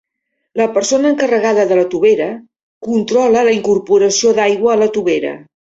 La 0.61 0.65
persona 0.77 1.11
encarregada 1.15 1.67
de 1.73 1.77
la 1.81 1.85
tovera 1.93 2.31
controla 2.91 3.47
la 3.51 3.57
incorporació 3.61 4.37
d'aigua 4.41 4.75
a 4.77 4.85
la 4.85 4.95
tovera. 4.99 5.39